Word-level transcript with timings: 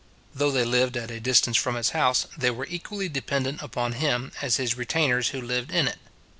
Though 0.33 0.49
they 0.49 0.65
lived 0.65 0.97
at 0.97 1.11
a 1.11 1.19
distance 1.19 1.57
from 1.57 1.75
his 1.75 1.91
house, 1.91 2.25
they 2.35 2.49
were 2.49 2.65
equally 2.65 3.07
dependent 3.07 3.61
upon 3.61 3.93
him 3.93 4.31
as 4.41 4.55
his 4.57 4.75
retainers 4.75 5.27
who 5.27 5.39
lived 5.39 5.69
in 5.71 5.87
it. 5.87 5.99